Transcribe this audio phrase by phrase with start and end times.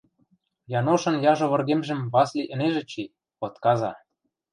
[0.79, 3.03] Яношын яжо выргемжӹм Васли ӹнежӹ чи,
[3.45, 3.91] отказа.